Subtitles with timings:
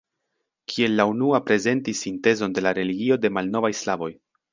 [0.71, 4.09] Kiel la unua prezentis sintezon de la religio de malnovaj slavoj.